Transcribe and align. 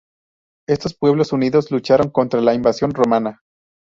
Estos 0.67 0.95
pueblos 0.95 1.31
unidos 1.31 1.69
lucharon 1.69 2.09
contra 2.09 2.41
la 2.41 2.55
invasión 2.55 2.91
romana. 2.91 3.43